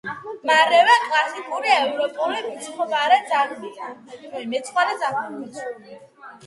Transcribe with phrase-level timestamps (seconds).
[0.49, 3.21] მარემა კლასიკური ევროპული მეცხვარე
[5.05, 5.71] ძაღლია.